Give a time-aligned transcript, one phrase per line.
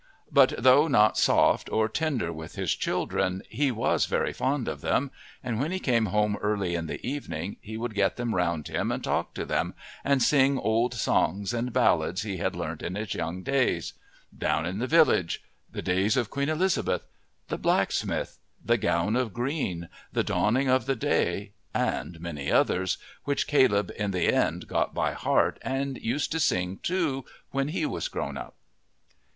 [0.31, 5.11] But though not soft or tender with his children he was very fond of them,
[5.43, 8.91] and when he came home early in the evening he would get them round him
[8.91, 13.13] and talk to them, and sing old songs and ballads he had learnt in his
[13.13, 13.93] young years
[14.35, 17.05] "Down in the Village," "The Days of Queen Elizabeth,"
[17.49, 23.45] "The Blacksmith," "The Gown of Green," "The Dawning of the Day," and many others, which
[23.45, 28.07] Caleb in the end got by heart and used to sing, too, when he was
[28.07, 28.55] grown up.